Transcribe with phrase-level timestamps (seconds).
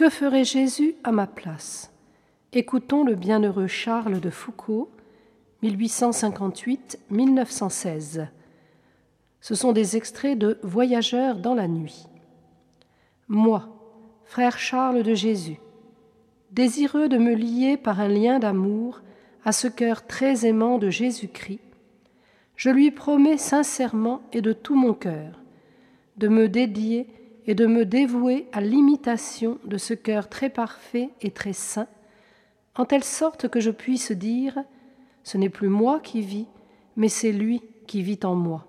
[0.00, 1.92] Que ferait Jésus à ma place?
[2.54, 4.88] Écoutons le bienheureux Charles de Foucault,
[5.62, 8.28] 1858-1916.
[9.42, 12.06] Ce sont des extraits de Voyageurs dans la nuit.
[13.28, 13.68] Moi,
[14.24, 15.60] frère Charles de Jésus,
[16.50, 19.02] désireux de me lier par un lien d'amour
[19.44, 21.60] à ce cœur très aimant de Jésus-Christ,
[22.56, 25.42] je lui promets sincèrement et de tout mon cœur
[26.16, 27.06] de me dédier
[27.46, 31.88] et de me dévouer à l'imitation de ce cœur très parfait et très saint,
[32.76, 34.58] en telle sorte que je puisse dire
[35.24, 36.46] Ce n'est plus moi qui vis,
[36.96, 38.66] mais c'est lui qui vit en moi.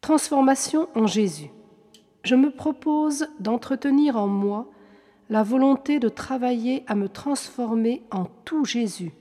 [0.00, 1.50] Transformation en Jésus.
[2.22, 4.70] Je me propose d'entretenir en moi
[5.30, 9.12] la volonté de travailler à me transformer en tout Jésus,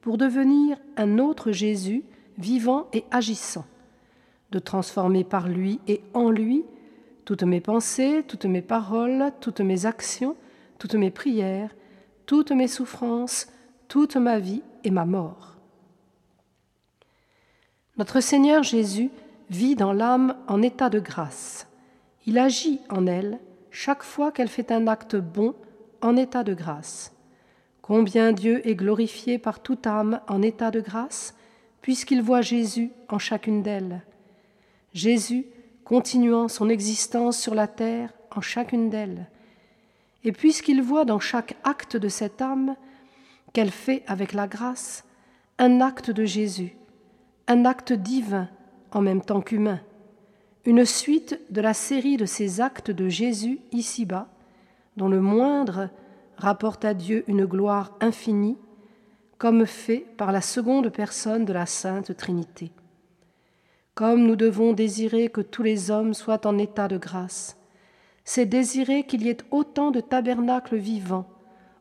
[0.00, 2.04] pour devenir un autre Jésus
[2.38, 3.64] vivant et agissant,
[4.50, 6.64] de transformer par lui et en lui
[7.24, 10.36] toutes mes pensées, toutes mes paroles, toutes mes actions,
[10.78, 11.70] toutes mes prières,
[12.26, 13.48] toutes mes souffrances,
[13.88, 15.56] toute ma vie et ma mort.
[17.96, 19.10] Notre Seigneur Jésus
[19.50, 21.68] vit dans l'âme en état de grâce.
[22.26, 23.38] Il agit en elle
[23.70, 25.54] chaque fois qu'elle fait un acte bon
[26.00, 27.12] en état de grâce.
[27.82, 31.34] Combien Dieu est glorifié par toute âme en état de grâce,
[31.82, 34.02] puisqu'il voit Jésus en chacune d'elles.
[34.92, 35.46] Jésus
[35.84, 39.28] continuant son existence sur la terre en chacune d'elles.
[40.24, 42.76] Et puisqu'il voit dans chaque acte de cette âme
[43.52, 45.04] qu'elle fait avec la grâce
[45.58, 46.76] un acte de Jésus,
[47.48, 48.48] un acte divin
[48.92, 49.80] en même temps qu'humain,
[50.64, 54.28] une suite de la série de ces actes de Jésus ici-bas,
[54.96, 55.90] dont le moindre
[56.36, 58.58] rapporte à Dieu une gloire infinie,
[59.38, 62.72] comme fait par la seconde personne de la Sainte Trinité.
[63.94, 67.56] Comme nous devons désirer que tous les hommes soient en état de grâce,
[68.24, 71.28] c'est désirer qu'il y ait autant de tabernacles vivants,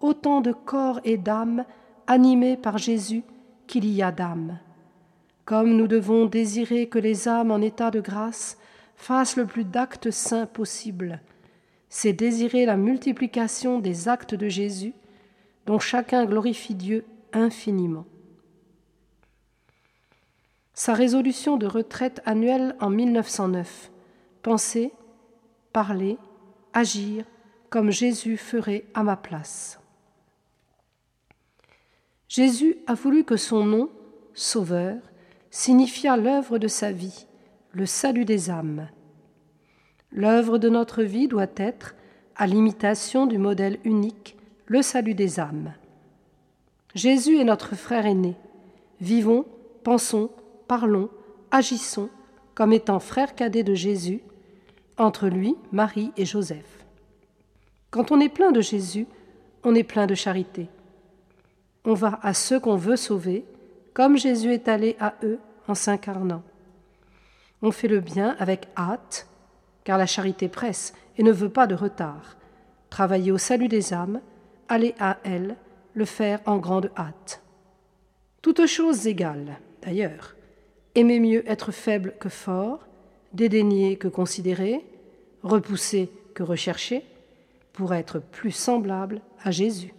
[0.00, 1.64] autant de corps et d'âmes
[2.06, 3.22] animés par Jésus
[3.66, 4.58] qu'il y a d'âmes.
[5.44, 8.56] Comme nous devons désirer que les âmes en état de grâce
[8.96, 11.20] fassent le plus d'actes saints possible,
[11.88, 14.94] c'est désirer la multiplication des actes de Jésus,
[15.66, 18.06] dont chacun glorifie Dieu infiniment.
[20.74, 23.90] Sa résolution de retraite annuelle en 1909,
[24.42, 24.92] penser,
[25.72, 26.16] parler,
[26.72, 27.24] agir
[27.68, 29.80] comme Jésus ferait à ma place.
[32.28, 33.90] Jésus a voulu que son nom,
[34.34, 34.96] Sauveur,
[35.50, 37.26] signifiât l'œuvre de sa vie,
[37.72, 38.88] le salut des âmes.
[40.12, 41.94] L'œuvre de notre vie doit être,
[42.36, 45.74] à l'imitation du modèle unique, le salut des âmes.
[46.94, 48.36] Jésus est notre frère aîné.
[49.00, 49.44] Vivons,
[49.84, 50.30] pensons,
[50.70, 51.10] parlons,
[51.50, 52.08] agissons
[52.54, 54.20] comme étant frère cadet de Jésus,
[54.98, 56.86] entre lui, Marie et Joseph.
[57.90, 59.08] Quand on est plein de Jésus,
[59.64, 60.68] on est plein de charité.
[61.84, 63.44] On va à ceux qu'on veut sauver,
[63.94, 66.44] comme Jésus est allé à eux en s'incarnant.
[67.62, 69.26] On fait le bien avec hâte,
[69.82, 72.36] car la charité presse et ne veut pas de retard.
[72.90, 74.20] Travailler au salut des âmes,
[74.68, 75.56] aller à elle,
[75.94, 77.42] le faire en grande hâte.
[78.40, 80.36] Toutes choses égales, d'ailleurs.
[80.94, 82.86] Aimer mieux être faible que fort,
[83.32, 84.84] dédaigner que considérer,
[85.42, 87.04] repousser que rechercher,
[87.72, 89.94] pour être plus semblable à Jésus.